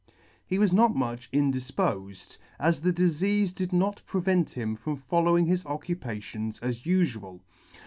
He 0.47 0.57
was 0.57 0.73
not 0.73 0.95
much 0.95 1.29
indif 1.31 1.73
pofed, 1.73 2.39
as 2.57 2.81
the 2.81 2.91
difeafe 2.91 3.53
did 3.53 3.71
not 3.71 4.01
prevent 4.07 4.49
him 4.49 4.75
from 4.75 4.95
following 4.95 5.45
his 5.45 5.63
occupations 5.67 6.57
as 6.57 6.81
ufual. 6.81 7.41